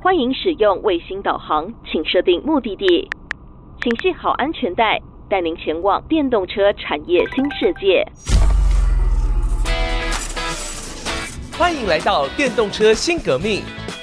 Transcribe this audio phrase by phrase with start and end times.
[0.00, 3.10] 欢迎使用卫星导航，请设定目的地，
[3.82, 4.96] 请系好安全带，
[5.28, 8.06] 带您前往电动车产业新世界。
[11.58, 13.62] 欢迎来到电动车新革命，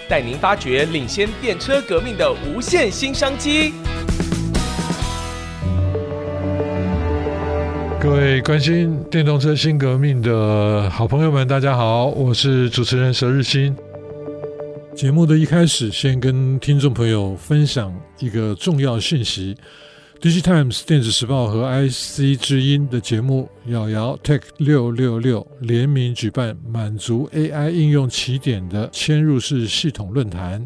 [0.09, 3.73] 带您发掘领先电车革命的无限新商机。
[8.01, 13.73] 各位关心电动车新革命的好朋友们，大家好，我是主持人佘日新。
[14.95, 19.53] 节目的一开始，先跟听众朋友分享一个重要讯息
[20.21, 30.65] ：DigiTimes 电子时报和 IC 之音的节目“瑶瑶 Tech 六六六”联名举办满足 AI 应用起点的嵌入式系统论坛。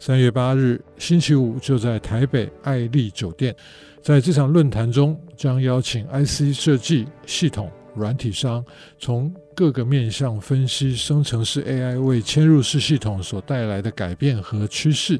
[0.00, 3.54] 三月八日星期五就在台北爱丽酒店。
[4.02, 8.64] 在这场论坛中，将邀请 IC 设计、系统、软体商，
[8.98, 15.18] 从各个面向分析生成式 AI 为嵌入式系统所带来的改变和趋势。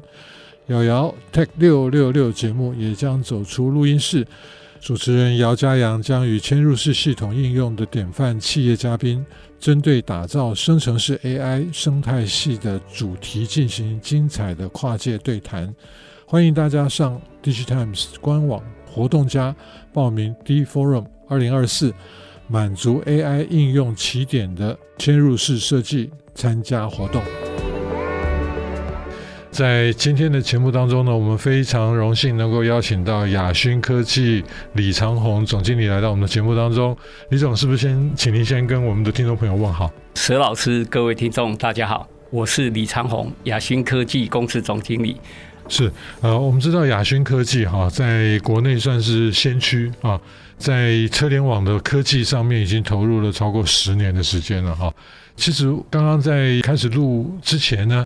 [0.67, 4.25] 瑶瑶 Tech 六六六节目也将走出录音室，
[4.79, 9.25] 主持人姚嘉阳将与嵌入式系统应用的典范企业嘉宾，
[9.59, 15.73] 针对打造生成式 AI 生态系的主题进行精彩的跨界对谈。
[16.25, 19.53] 欢迎大家上 DigiTimes 官网活动家
[19.91, 21.93] 报名 D Forum 二零二四
[22.53, 27.19] 满足 AI 应用起点的嵌入式设计参加活动。
[29.49, 34.43] 在今天的节目当中呢，我们非常荣幸能够邀请到亚勋科技
[34.73, 36.95] 李长虹总经理来到我们的节目当中。
[37.29, 39.91] 李总，是不是先请您先跟我们的听众朋友问好？
[40.13, 45.17] 佘老师，各位听众，大家好，我是李长虹，亚勋科技公司总经理。
[45.69, 50.21] 是，呃，我们知道亚勋科技哈，在国内算是先驱啊，
[50.63, 54.93] 在车联网的科技上面已经投入了超过十年的时间了哈。
[55.35, 58.05] 其实刚刚在开始录之前呢。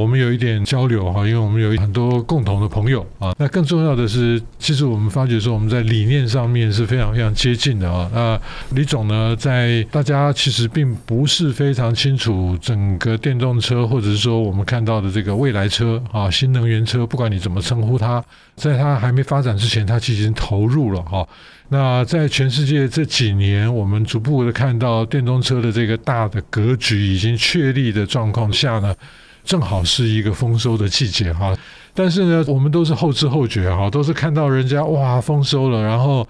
[0.00, 3.34] 我们有一点交流哈，因为我们有很多共同的朋友啊。
[3.38, 8.10] 那更重要的是，其实我们发觉说我们在理念上面是非常非常接近的啊。
[8.14, 8.40] 那
[8.74, 18.24] 李总呢，在大家其实并不是非常清楚整个电动车，或者是说我们看到的这个未来车啊，新能源车，不管你怎么称呼它，
[18.56, 21.28] 在它还没发展之前，它其实已经投入了哈。
[21.68, 28.94] 那在全世界这几年，我们逐步的看到电动车的这个大的格局已经确立的状况下呢。
[29.50, 31.58] 正好是一个丰收的季节哈，
[31.92, 36.24] 但是呢，我们都是后知后觉哈，都是看到人家哇丰收了，然后。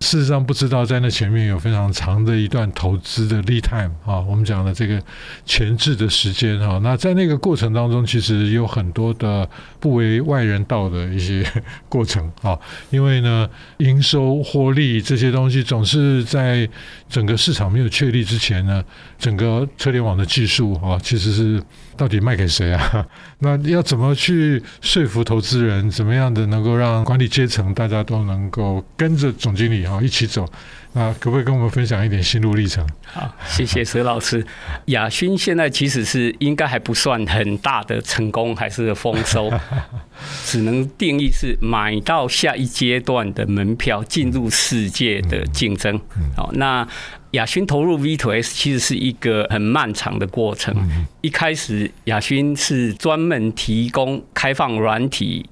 [0.00, 5.00] 事实上不知道，在那前面有非常长的一段投资的 lead time 啊，我们讲的这个
[5.46, 6.80] 前置的时间哈。
[6.82, 11.46] 那在那个过程当中，其实有很多的不为外人道的一些
[11.88, 12.58] 过程啊。
[12.90, 16.68] 因为呢，营收获利这些东西，总是在
[17.12, 18.82] 整个市场没有确立之前呢，
[19.18, 21.62] 整个车联网的技术啊，其实是
[21.94, 23.06] 到底卖给谁啊？
[23.40, 25.90] 那要怎么去说服投资人？
[25.90, 30.00] 怎么样的能够让管理阶层大家都能够跟着总经理啊？
[30.02, 30.50] 一起走，
[30.94, 32.86] 那可不可以跟我们分享一点心路历程？
[33.04, 34.44] 好，谢谢佘老师。
[34.86, 39.50] 亚勋现在其实是应该还不算很大的成功，还是丰收，
[40.44, 45.98] 只能定义是买到下一阶段的门票，进入世界的竞争。
[46.36, 46.86] 好，那
[47.30, 50.76] 亚勋投入 V2S 其实是一个很漫长的过程。
[51.22, 55.48] 一开始亚勋是专门提供开放软体。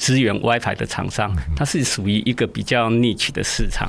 [0.00, 3.86] 支援 WiFi 的厂商，它是属于一个比较 niche 的市场。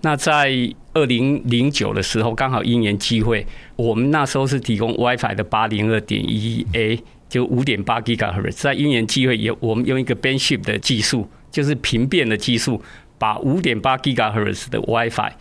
[0.00, 0.50] 那在
[0.94, 8.52] 二零零九的时候，刚好因缘机会，我们那时候是提供 WiFi 的八零二点一 A，就五点八 GHz。
[8.52, 12.82] 在因缘机会，也我们用一个 Bandship 的技术，就是频变的技术，
[13.18, 15.32] 把五点八 GHz 的 WiFi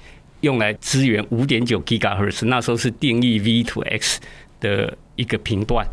[0.41, 2.45] 用来支援五点九 GHz。
[2.47, 4.19] 那时候是定义 V to X
[4.59, 5.87] 的一个频段，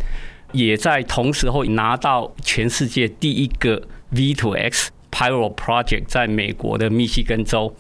[0.51, 3.81] 也在同时候拿到全世界第一个。
[4.15, 7.75] V2X Pilot Project 在美国的密西根州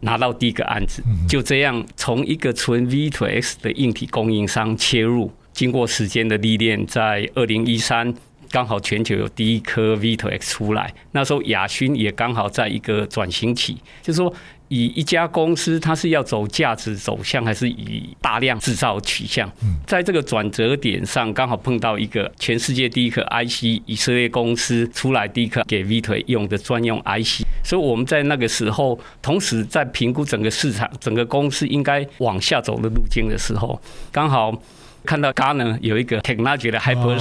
[0.00, 8.14] 拿到第一个案子，就这样从一个纯 V2X 的硬体供应商切入，经过时间的历练，在二零一三
[8.50, 14.34] 刚好全球有第一颗 V2X 出来，那时候亚勋也刚好在一个转型期，就是说。
[14.68, 19.50] 以一家公司，它是要走价值走向，还是以大量制造取向？
[19.86, 33.80] 在这个转折点上，刚好碰到一个全世界第一颗 IC 以色列公司出来第一颗给 V 腿用的专用 IC，所以我们在那个时候，同时在评估整个市场、整个公司应该往下走的路径的时候，
[34.10, 34.56] 刚好
[35.04, 37.18] 看到 Gartner 有一个 Technology 的 Hyper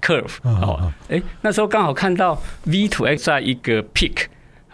[0.00, 4.26] Curve 哦，哎，那时候刚好看到 V2X 在一个 peak。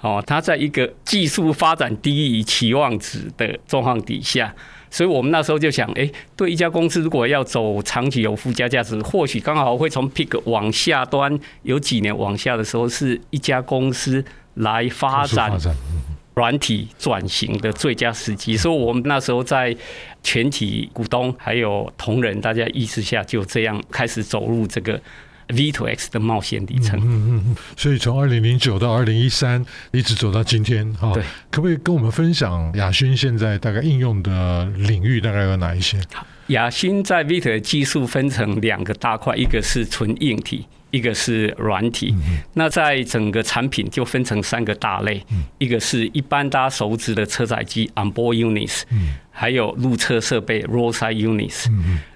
[0.02, 4.52] 哦，它在一个技术发展低于期望值的状况底下，
[4.90, 15.56] 所以我们那时候就想，哎，对一家公司如果要走长期有附加价值，或许刚好会从 pick 往下端有几年往下的时候，是一家公司来发展
[16.34, 18.56] 软体转型的最佳时机。
[18.56, 19.76] 所以我们那时候在
[20.24, 25.00] 全体股东还有同仁大家意识下，就这样开始走入这个。
[25.52, 35.98] V to X 的冒险里程，嗯嗯嗯，所以从二零零九到二零一三，一直走到今天，哈，对，可不可以跟我们分享亚勋现在大概应用的领域大概有哪一些？
[36.48, 42.14] 亚勋在 V2X 的技术分成两个大块，一个是纯硬体，一个是软体。
[42.54, 45.24] 那在整个产品就分成三个大类，
[45.58, 48.82] 一个是一般大家熟知的车载机 （onboard units），
[49.30, 51.70] 还有路侧设备 （roadside units）。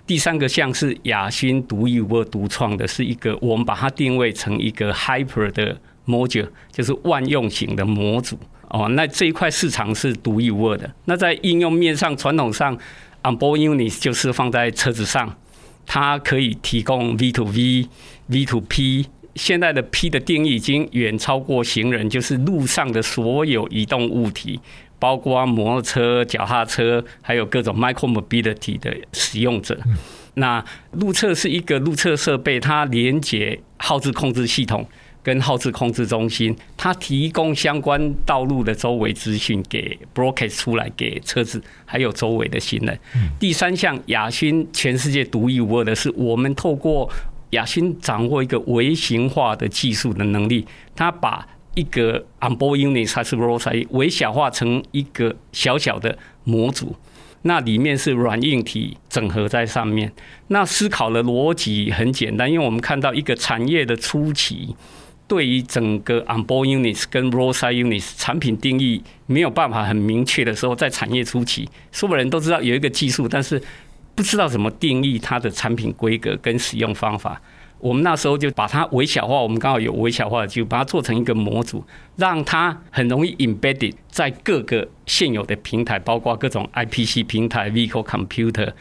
[0.06, 5.76] 第三个项是亚勋独一无二独创的，是一个我们把它定位成一个 hyper 的
[6.06, 8.38] module，就是万用型的模组
[8.68, 8.88] 哦。
[8.90, 10.88] 那这一块市场是独一无二的。
[11.06, 12.78] 那在应用面上，传统上
[13.24, 15.36] onboard units 就是放在车子上，
[15.84, 17.88] 它可以提供 V to V、
[18.28, 19.06] V to P。
[19.34, 24.58] 现在的 P 的定义已经远超过行人，就是路上的所有移动物体。
[24.98, 29.78] 包括摩托车、脚踏车，还有各种 micro mobility 的使用者。
[30.34, 30.62] 那
[30.92, 34.86] 路测是一个路测设备，它连接号志控制系统
[35.22, 42.98] 跟号志控制中心，它提供相关道路的周围资讯给 broadcast 出来给车子，还有周围的行人。
[43.40, 47.10] 第三项，亚勋全世界独一无二的是，我们透过
[47.50, 56.96] 亚勋掌握一个微型化的技术的能力，它把一个 onboard unit 还是 roadside 微小化成一个小小的模组，
[57.42, 60.10] 那里面是软硬体整合在上面。
[60.48, 64.74] 那思考的逻辑很简单，因为我们看到一个产业的初期，
[65.28, 73.62] 对于整个 onboard units 跟 r o s i d e units 产品定义没有办法很明确的时候，在产业初期，所有人都知道有一个技术，但是
[74.14, 77.38] 不知道怎么定义它的产品规格跟使用方法。
[77.78, 81.84] 我们那时候就把它微小化，我们刚好有微小化的，就把它做成一个模组，
[82.16, 88.72] 让它很容易 embedded 在各个现有的平台，包括各种 IPC 平台、Vehicle Computer、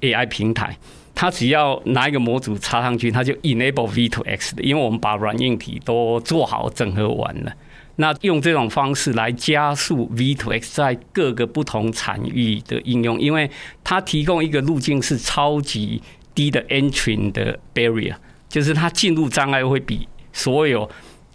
[0.00, 0.78] AI 平台。
[1.14, 7.52] 它只要拿一个模组插上去，它就 enable V2X 的，因为我们把软硬体都做好整合完了。
[7.96, 13.50] 那用这种方式来加速 V2X 在各个不同产域的应用，因为
[13.82, 16.02] 它提供一个路径是超级
[16.34, 18.14] 低的 entry 的 barrier。
[18.56, 20.88] 就是它进入障碍会比所有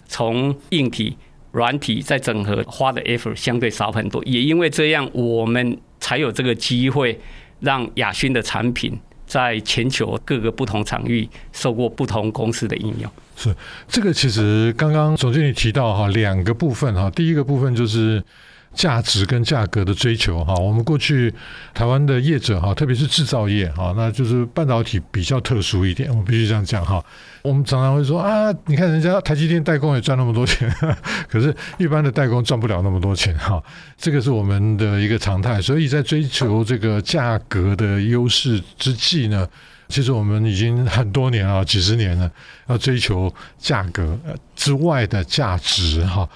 [0.07, 1.15] 从硬体、
[1.51, 7.21] 软体再整合花的 effort 相对少很多，也因为这样，我们才有这个机会
[7.59, 13.11] 让亚勋的产品在全球各个不同场域受过不同公司的应用。
[13.35, 13.55] 是
[13.87, 18.23] 这个，其实刚刚总经理提到哈，两个部分哈，第一个部分就是。
[18.73, 21.33] 价值跟价格的追求哈，我们过去
[21.73, 27.03] 台湾的业者哈，特别是制造业哈，那就是半导体比较特殊一点，我必须这样讲哈。
[27.41, 30.73] 我们常常会说啊，你看人家台积电代工也赚那么多钱，
[31.27, 33.61] 可是一般的代工赚不了那么多钱哈。
[33.97, 39.45] 这个是我们的一个常态，所以在追求这个价格的优势之际呢，
[39.89, 42.31] 其实我们已经很多年啊，几十年了，
[42.67, 44.17] 要追求价格
[44.55, 46.27] 之外的价值哈。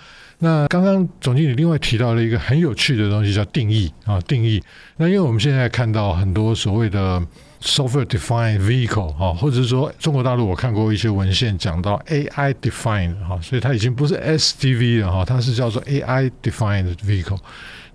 [0.46, 4.62] 那刚刚总经理另外提到了一个很有趣的东西，叫定义啊，定义。
[4.96, 7.20] 那因为我们现在看到很多所谓的
[7.64, 17.40] software defined vehicle 哈，或者是说中国大陆我看过一些文献讲到 AI defined 哈，所以它已经不是 SDV 了哈，它是叫做 AI defined vehicle。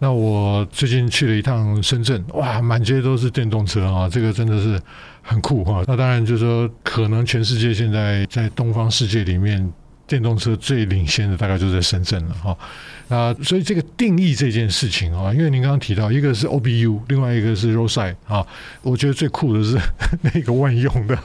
[0.00, 4.80] 那我最近去了一趟深圳，哇，满街都是电动车啊，这个真的是
[5.22, 5.84] 很酷哈。
[5.86, 9.72] 那当然就是说，可能全世界现在在东方世界里面。
[10.10, 12.58] 电动车最领先的大概就在深圳了哈，
[13.06, 18.44] 那所以这个定义这件事情啊，因为您刚刚提到一个是 OBU，另外一个是 Roadside 啊，
[18.82, 19.78] 我觉得最酷的是
[20.34, 21.16] 那个万用的，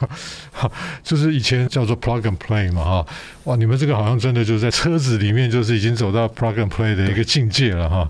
[1.02, 3.06] 就是以前叫做 Plug and Play 嘛哈，
[3.42, 8.08] 哇，你们这个好像真的就是在车子里面就是已经走到 Plug and Play 的一个境界了哈。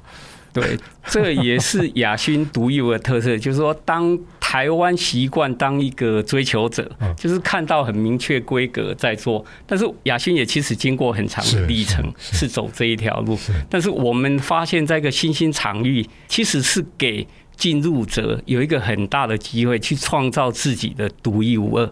[0.60, 13.38] 对，这也是亚勋独有的特色，就是说，当台湾习惯当一个追求者，就是看到很明确规格在做，但是亚勋也其实经过很长的历程，是走这一条路。
[13.68, 21.90] 但是我们发现，在一个新兴场域，其实是给进入者有一个很大的机会去创造自己的独一无二。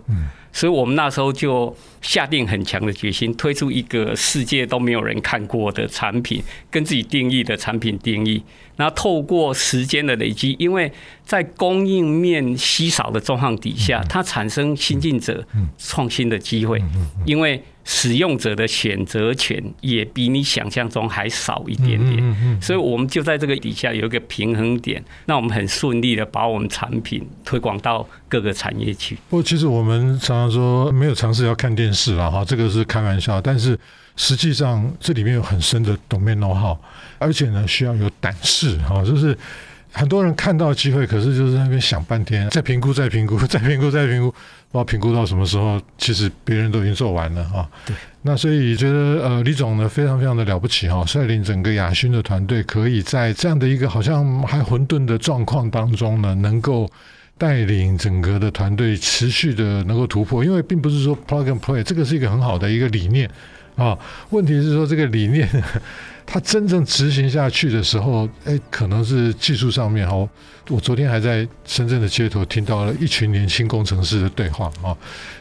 [0.55, 8.41] 所以我们那时候就下定很强的决心，推出一个世界都没有人看过的产品，跟自己定义的产品定义。
[8.77, 10.91] 那透过时间的累积，因为
[11.25, 15.45] 在供应面稀少的状况底下，它产生新进者
[15.77, 16.81] 创新的机会。
[17.27, 29.17] 因为使用者的选择权也比你想象中还少一点点，所以我们就在这个底下有一个平衡点，那我们很顺利的把我们产品推广到各个产业去。
[29.29, 33.79] 不过，其实我们常常说没有尝试要看电视了哈，这个是开玩笑，但是
[34.17, 36.79] 实际上这里面有很深的 domain know-how，
[37.19, 39.37] 而且呢需要有胆识哈，就是。
[39.95, 47.65] 很多人看到机会，可是就是在那边想半天，再评估，再评估， 再评估，再评估，不知道评估到什么时候，其实别人都已经做完了啊。
[47.87, 56.91] 对，那所以觉得呃，李总呢非常非常的了不起哈，率领整个亚勋的团队，可以在这样的一个好像还混沌的状况当中呢，能够
[57.39, 63.31] 带领整个的团队持续的能够突破，因为并不是说 plug and play，这个是一个很好的一个理念
[63.77, 63.97] 啊。
[64.31, 65.49] 问题是说这个理念。
[66.27, 70.29] 他真正执行下去的时候，哎，可能是技术上面哈。
[70.69, 74.97] 我昨天还在深圳的街头听到了一群年轻工程师的对话啊，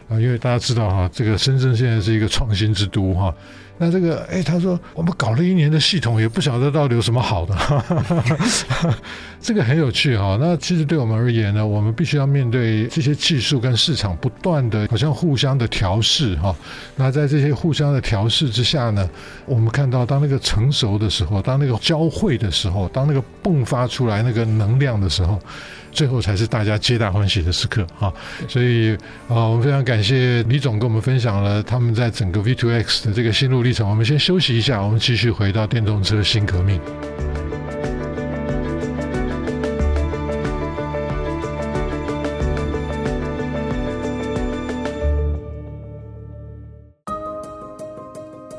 [0.10, 3.34] 啊，因为大家知道哈，这个深圳现在是一个创新之都哈。
[3.78, 7.56] 那这个，哎，他说我们搞了一年的系统，也不晓得到底有什么好的，
[9.44, 10.38] 这个很有趣哈。
[10.40, 16.56] 那其实对我们而言呢，我们必须要面对这些技术跟市场不断的，好像互相的调试哈。
[16.96, 19.08] 那在这些互相的调试之下呢，
[19.46, 25.38] 我们看到当那个成熟的时候，当那个交汇的时候，当那个迸发出来那个能量的时候。
[25.94, 28.12] 最后才是大家皆大欢喜的时刻哈，
[28.50, 28.96] 所以
[29.28, 33.88] 啊，我们非常感谢李总跟我们分享了他们在整个 V2X 的这个心路历程。
[33.88, 36.82] 我们先休息一下，我们继续回到电动车新革命。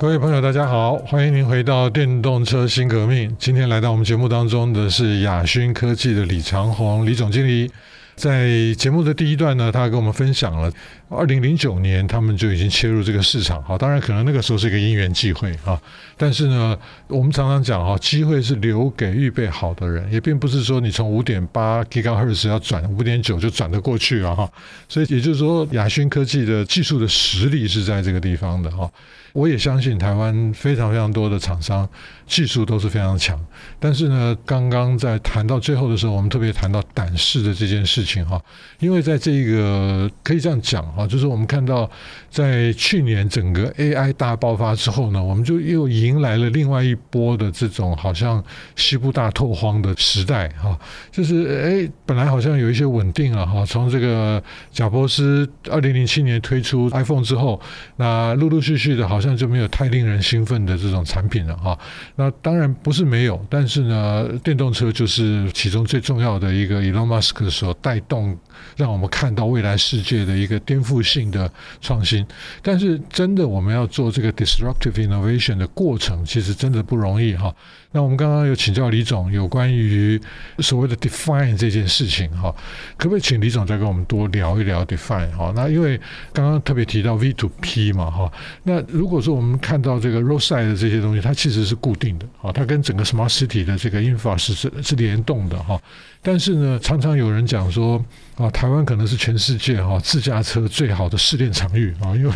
[0.05, 3.35] 各位朋友，大家好，欢迎您回到电动车新革命。
[3.39, 7.73] 今天来到我们节目当中的是雅勋科技的李长宏李总经理。
[8.17, 10.73] 在节目的第一段呢，他跟我们分享了
[11.09, 13.63] 二零零九年他们就已经切入这个市场。
[13.63, 15.81] 好，当然可能那个时候是一个因缘际会啊，
[16.17, 16.79] 但是呢，
[17.09, 24.51] 我们常常讲哈，机会是留给预备好的人，也并不是说你从五点八 GHz 要转五点九就转得过去了哈。
[24.89, 28.91] 所以也就是说，亚勋科技的技术的实力是在这个地方的哈。
[29.33, 31.89] 我也相信台湾非常非常多的厂商
[32.25, 33.37] 技术都是非常强，
[33.81, 38.41] 但是呢，刚刚在谈到最后的时候，我们特别谈到胆识的这件事情哈，
[38.79, 41.91] 因为在这个可以这样讲哈，就是我们看到
[42.31, 48.43] 在去年整个 AI 大爆发之后呢，我们就又迎来了另外一波的这种好像
[48.77, 50.79] 西部大拓荒的时代哈，
[51.13, 54.43] 就是哎，本来好像有一些稳定了哈，从这个
[54.73, 57.61] 贾伯斯二零零七年推出 iPhone 之后，
[57.97, 59.35] 那陆陆续续的好像。
[59.35, 61.77] 就没有太令人兴奋的这种产品了哈。
[62.15, 68.37] 那当然不是没有，但是呢，电动车就是其中最重要的一个 Elon Musk 所带带动，
[68.77, 72.27] 让我们看到未来世界的一个颠覆性的创新。
[72.61, 77.55] 但是真的，我们要做这个 disruptive innovation 的过程，其实真的不容易哈。
[77.95, 80.21] 那我们刚刚有请教李总有关于
[80.59, 82.53] 所谓的 define 这件事情哈，
[82.97, 85.53] 可不可以请李总再跟我们多聊一聊 define 哈？
[85.55, 85.97] 那因为
[86.33, 88.33] 刚刚特别提到 V to P 嘛哈，
[88.65, 95.81] 那如果说我们看到这个 roadside 的这些东西，它其实是固定的啊，它跟整个 smart city 的这个 infra 是是是联动的哈。
[96.21, 98.03] 但是呢，常常有人讲说
[98.37, 102.33] 啊，台湾可能是全世界哈自驾车最好的试炼场域啊，因为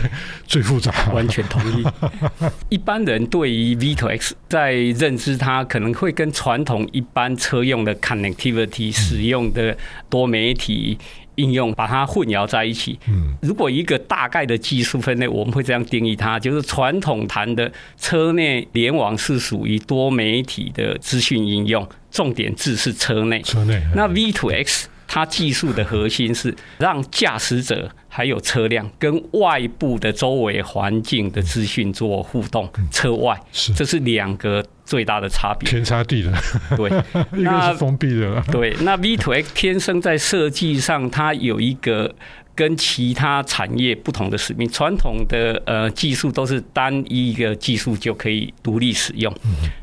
[0.47, 1.11] 最复杂。
[1.13, 1.85] 完全同意。
[2.69, 9.77] 一般人对于 V to X 在认知，它可能会跟传统一般车用的 connectivity 使用的
[10.11, 10.99] 多媒体
[11.37, 12.99] 应用把它混淆在一起。
[13.09, 21.89] 嗯，如果一个大概的技术分类，我们会这样定义它，就是传统谈的车内联网是属于多媒体的资讯应用。
[22.11, 23.81] 重点字是车内，车内。
[23.95, 36.33] 那 V to X 它技术的核心是让驾驶者还有车辆跟外部的周围环境的资讯做互动，车外是，这是两个最大的差别，天差地的。
[36.75, 36.89] 对，
[37.39, 38.43] 一个是封闭的。
[38.51, 42.15] 对，那 V2X 天生在设计上，它有一个。
[42.59, 49.33] 跟其他产业不同的使命，传统的呃技术都是单一一个技术就可以独立使用。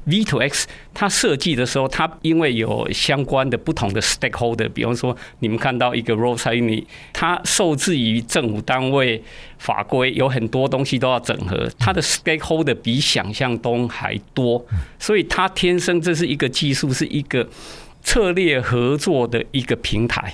[0.03, 9.23] ，V to X 它设计的时候，它因为有相关的不同的 stakeholder，比方说你们看到一个 roadside unit，它受制于政府单位
[9.57, 14.65] 法规，有很多东西都要整合，它的 stakeholder 比想象中还多，
[14.99, 17.47] 所以它天生这是一个技术，是一个。
[18.05, 20.31] 策略合作的一个平台，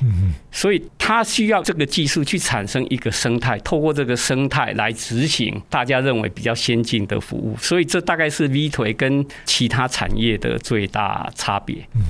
[0.52, 11.78] 所以它需要这个技术去产生一个生态，透过这个生态来执行大家认为比较先进的服务，所以这大概是 V2X 跟其他产业的最大差别。
[11.96, 12.04] 嗯，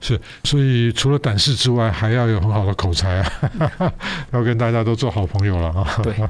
[0.00, 3.32] 是，所以除了胆识之外，还要有很好的口才啊，
[4.32, 6.00] 要跟大家都做好朋友了啊。
[6.02, 6.14] 对。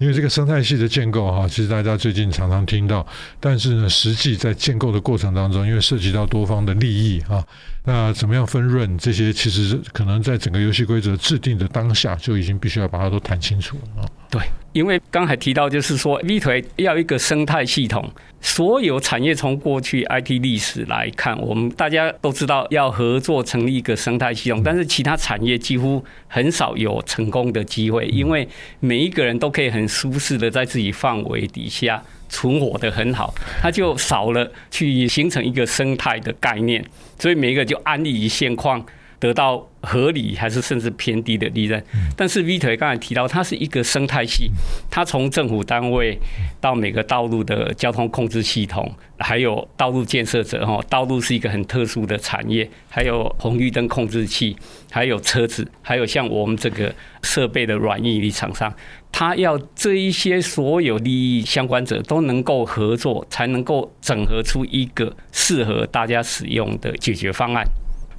[0.00, 3.06] 因为这个生态系的建构哈，其实大家最近常常听到，
[3.38, 7.44] 但是呢，实际在建构的过程当中，因为涉及到多方的利益啊，
[7.84, 14.08] 那怎么样分润这些，其实可能在整个游戏规则制定的当下就已经必须要把它都谈清楚了啊。
[14.30, 14.40] 对，
[14.72, 18.08] 因为刚才提到就是说，V 腿要一个生态系统，
[18.40, 28.46] 所有产业从过去 IT 历史来看，我们大家都知道要合作成立一个生态系统，但是其他产业几乎很少有成功的机会，因为
[28.78, 36.82] 每一个人都可以很舒适的在自己范围底下存活得很好，它就少了去形成一个生态的概念，
[37.18, 38.82] 所以每一个就安逸于现况。
[39.18, 41.84] 得到合理还是甚至偏低的利润，
[42.16, 44.50] 但是 V 腿刚才提到，它是一个生态系，
[44.90, 46.18] 它从政府单位
[46.58, 54.56] 到每个道路的交通控制系统，还有道路建设者哈，道路是一个很特殊的产业，还有红绿灯控制器，
[54.90, 56.90] 还有车子，还有像我们这个
[57.22, 58.72] 设备的软硬体厂商，
[59.12, 67.64] 他要这一些所有利益相关者都能够合作，才能够整合出一个适合大家使用的解决方案。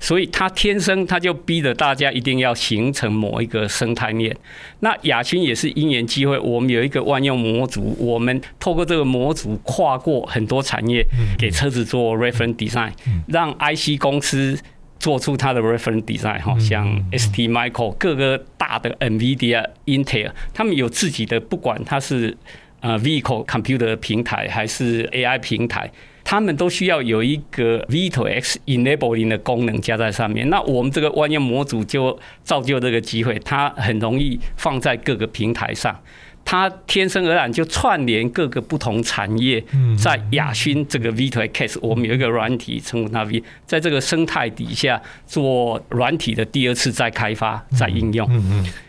[0.04, 4.36] 所以他天生他就逼着大家一定要形成某一个生态链。
[4.80, 11.06] 那亚勋也是因缘机会，我们有一个万用模组，我们透过这个模组跨过很多产业，
[11.38, 12.92] 给车子做 reference design，
[13.28, 14.58] 让 IC 公司
[15.01, 22.38] 做出它的 reference design 哈，像 ST Micro 各个大的 NVIDIA、Intel，他们有自己的，不管它是
[22.81, 25.91] 呃 vehicle computer 平台还是 AI 平台。
[26.24, 36.00] 他们都需要有一个 Vito X enabling 的功能加在上面，那我们这个万用模组就造就这个机会，它很容易放在各个平台上。
[36.44, 39.64] 它天生而然就串联各个不同产业，
[39.98, 48.30] 在亚勋这个 V2X，我们有一个软体称呼它 V，在这个生态底下做软体的第二次再开发、再应用，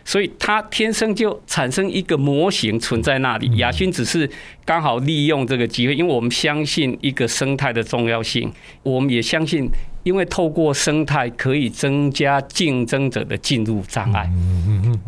[0.03, 3.55] 所以它天生就产生一个模型存在那里。
[3.57, 4.29] 亚勋只是
[4.65, 8.51] 刚好利用这个机会，因为我们相信一个生态的重要性，
[8.83, 9.69] 我们也相信。
[10.03, 14.29] 因为透过生态可以增加竞争者的进入障碍，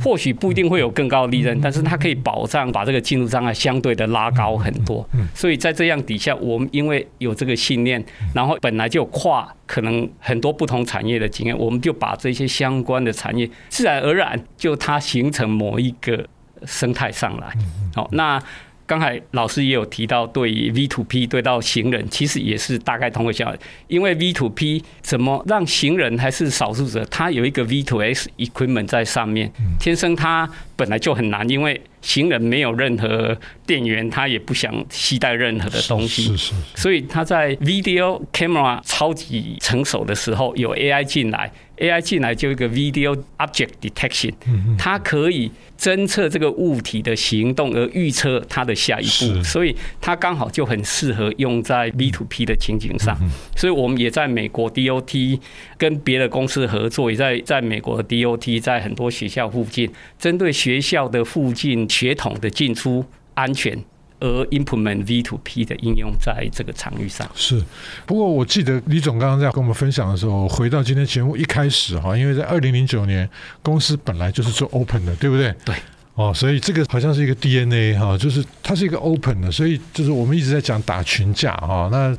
[0.01, 5.07] 或许不一定会有更高的利润，但是它可以保障把这个进入障碍相对的拉高很多。
[5.33, 8.03] 所以在这样底下，我们因为有这个信念，
[8.33, 16.25] 然后本来就跨可能很多不同产业的经验，我们就把这些相关的产业自然而然就它形成某一个
[16.65, 17.53] 生态上来。
[17.93, 18.41] 好，那。
[18.87, 23.59] 刚才老师也有提到，对于 V to P 对到行人，其实也是大概同个效应。
[23.87, 36.35] 因为 V to P 怎么让行人还是少数者，他有一个 V to S equipment 在上面，天生他本来就很难，因为行人没有任何电源，他也不想携带任何的东西，
[36.75, 44.33] 所以他在 video camera 超级成熟的时候，有 AI 进来，AI 进来就一个 video object detection，
[44.77, 45.51] 它可以。
[45.77, 53.13] 侦测这个物体的行动，而预测它的下一步，所以它刚好就很适合用在 B to P 的情景上。
[53.57, 55.37] 所以我们也在美国 DOT
[55.77, 63.77] 跟别的公司合作，也在在美国的 DOT 在很多学校附近，针对学校的附近血统的进出安全。
[64.19, 67.61] 而 implement V to P 的应用在这个场域上是，
[68.05, 73.29] 不过我记得李总刚刚在跟我们分享的时候，回到今天节目一开始哈，因为在二零零九年
[73.61, 75.53] 公司本来就是做 open 的，对不对？
[75.63, 75.75] 对，
[76.15, 82.15] 哦，所以这个好像是一个 DNA 哈，就是它是一个 open 的，所以就是我们一直在讲打群架哈，那。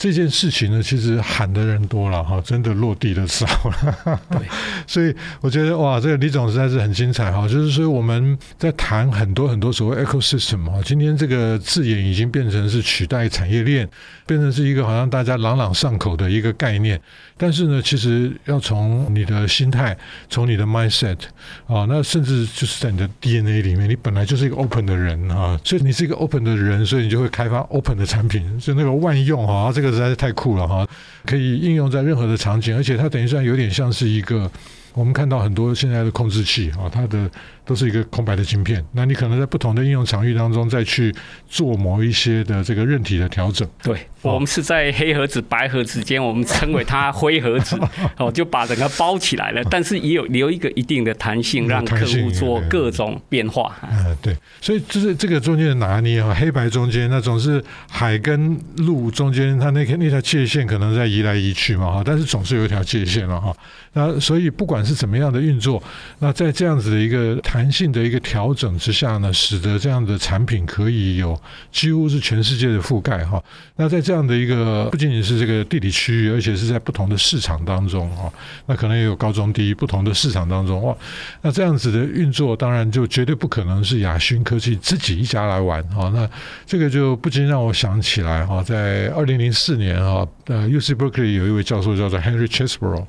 [0.00, 4.18] 这件事情呢，其实喊的人多了哈，真的落地的少了。
[4.30, 4.40] 对，
[4.88, 7.46] 所以我觉得哇，这个李总实在是很精彩哈。
[7.46, 13.86] 就是说我们在谈很多很多所谓 ecosystem 哈，今天这个字眼已经变成是取代产业链，
[14.26, 16.98] 变成是一个好像大家朗朗上口的一个概念。
[17.36, 19.94] 但是呢，其实要从你的心态，
[20.30, 21.18] 从你的 mindset
[21.66, 29.89] 啊，那甚至就是在你的 DNA 里面，你本来就是一个 open 的人哈，所以你是一个 open 的人，所以你就会开发 open 的产品，就那个万用哈，这个。
[29.90, 30.86] 实在是太酷了哈，
[31.26, 34.50] 可以应用在任何的场景，而且它等于算有点像是一个，
[34.94, 37.30] 我们看到很多现在的控制器啊，它的。
[37.70, 41.14] 都是一个空白的晶片，那你可能在不同的应用场域当中再去
[41.46, 43.68] 做某一些的这个韧体的调整。
[43.80, 47.78] 对，我们是在黑盒子、白盒子间，我们称为它灰盒子，
[48.18, 53.78] 哦，就把整个包起来了， 但是也有留一个一定的弹性，让客户做各种变化。
[53.88, 63.54] 嗯，对，所以就是这个中间的拿捏啊，黑白中间那总是海跟陆中间，它那个那条界限可能在移来移去嘛哈，但是总是有一条界限了哈。
[63.92, 65.80] 那所以不管是怎么样的运作，
[66.18, 71.38] 那在这样子的一个弹弹性的一个调整之下呢，使得这样的产品可以有
[71.70, 73.42] 几乎是全世界的覆盖哈。
[73.76, 78.32] 那在这样的一个不仅仅是这个地理区域，而且是在不同的市场当中哈，
[78.64, 80.96] 那可能也有高中低不同的市场当中哇，
[81.42, 86.10] 那这样子的运作当然就绝对不可能是亚勋科技自己一家来玩哈。
[86.14, 86.26] 那
[86.64, 93.04] 这个就不禁让我想起来哈，在二零零四年哈，呃，UC Berkeley 有一位教授叫做 Henry Chesebro，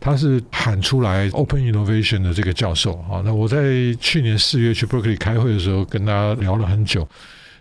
[0.00, 3.22] 他是喊出来 Open Innovation 的这个教授啊。
[3.24, 7.08] 那我在去年四月去 Berkeley 开会的时候，跟他聊了很久。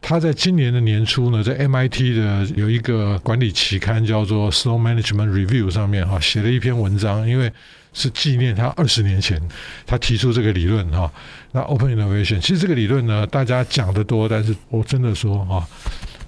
[0.02, 7.50] 他在今年的年初呢，在 MIT 的有一个管理期刊叫做 Slow Management Review 上面哈，写了一篇文章，因为
[7.94, 9.42] 是纪念他二十年前
[9.86, 11.10] 他提出这个理论哈。
[11.54, 15.66] 那 Open Innovation 其实这个理论呢，大家讲得多，但是我真的说哈。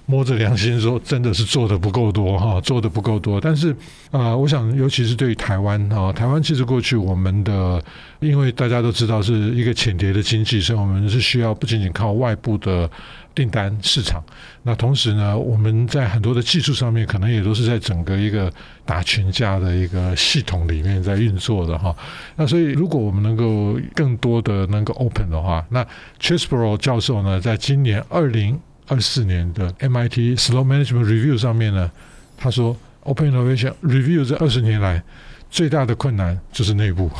[0.08, 3.40] 摸着良心说，真的是做的不够多哈，做的不够多。
[3.40, 3.74] 但是
[4.12, 7.82] 啊、我想，尤其是对于台湾哈，台湾其实过去我们的，
[8.20, 12.88] 因为大家都知道是一个浅碟的经济，所以我们是需要不仅仅靠外部的
[13.34, 14.22] 订单市场。
[14.62, 18.48] 那同时呢，我们在很多的技术上面，可能也都是在整个一个
[18.84, 21.92] 打群架的一个系统里面在运作的哈。
[22.36, 25.84] 那所以，如果我们能够更多的能够 open 的话，那
[26.20, 28.56] Chesebro 教授呢，在今年二零。
[28.86, 31.90] 二四年的 MIT Slow Management Review 上面呢，
[32.36, 35.02] 他说 Open Innovation Review 这二十年来
[35.50, 37.10] 最大的困难就是内部，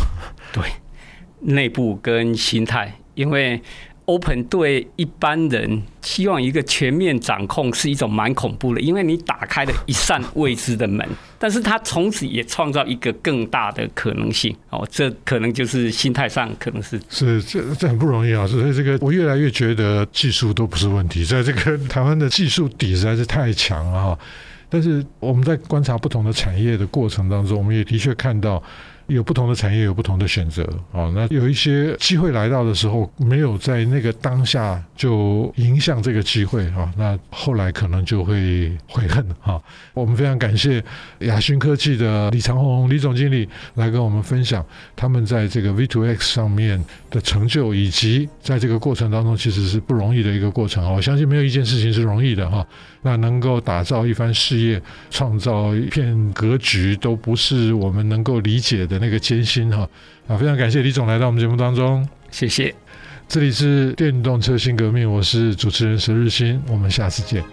[0.52, 0.64] 对，
[1.40, 3.62] 内部跟心态，因为。
[4.06, 11.04] Open 对一般人希望一个全面掌控是一种蛮恐怖的，因为你打开了一扇未知的门，
[11.38, 14.56] 但是它从此也创造一个更大的可能性。
[14.70, 18.46] 哦，这可能就是心态上可能是是这这很不容易啊。
[18.46, 24.18] 所以这个我越来越觉得技术都不是问题，在这个 台湾的技术底实在是太强了哈。
[24.68, 28.62] 但是我们在观察不同的产业的过程当中，我们也的确看到。
[29.06, 31.10] 有不同的产业，有不同的选择啊。
[31.14, 36.92] 那有一些机会来到的时候，没有在那个当下就迎向这个机会啊。
[36.96, 39.60] 那后来可能就会悔恨啊。
[39.94, 40.82] 我们非常感谢
[41.20, 44.64] 亚勋科技的李长宏李总经理来跟我们分享
[44.94, 50.90] 他们在这个 V2X 上面的成就，以及在这个过程当中其实是不容易的一个过程啊。
[50.90, 52.66] 我相信没有一件事情是容易的哈。
[53.06, 58.98] 那能够打造一番事业，创造一片格局，都不是我们能够理解的。
[58.98, 59.88] 那个艰辛哈
[60.26, 62.74] 啊，非常感谢李总来到我们节目当中，谢谢。
[63.28, 67.44] 这里是电动车新革命，我是主持人佘日新，我们下次见。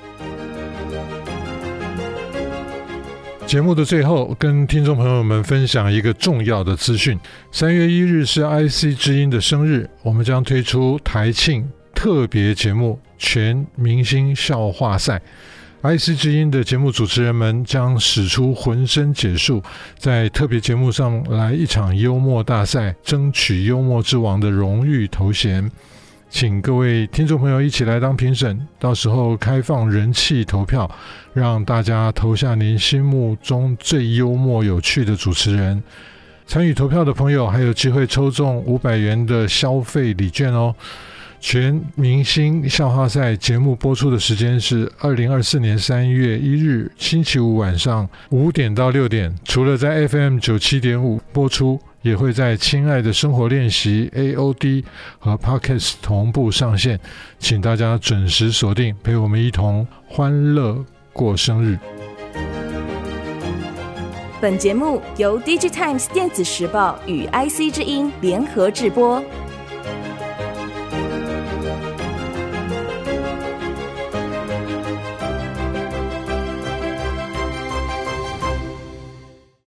[3.46, 7.20] 节目的最后，跟听众朋友们分享一个重要的资讯：
[7.52, 11.70] 三月一日是 IC 之音的生日，我们将推出台庆
[12.04, 15.22] 特别节目——全明星笑话赛。
[15.84, 19.64] IC 之音的节目主持人们将使出浑身解数，
[19.98, 25.72] 在特别节目上来一场幽默大赛，争取幽默之王的荣誉头衔。
[26.30, 30.92] 请各位听众朋友一起来当评审，到时候开放人气投票，
[31.34, 35.82] 让大家投下您心目中最幽默有趣的主持人。
[36.46, 40.76] 参与投票的朋友还有机会抽中五百元的消费礼券哦。
[41.46, 49.36] 全明星笑话赛节目播出的时间是二零二四年三月一日星期五晚上五点到六点。
[49.44, 54.86] 除了在 FM 九七点五播出，也会在《亲爱的生活练习》AOD
[55.20, 56.98] 和 Podcast 同步上线，
[57.40, 61.78] 请大家准时锁定，陪我们一同欢乐过生日。
[64.40, 69.22] 本节目由 DigiTimes 电子时报与 IC 之音联合制播。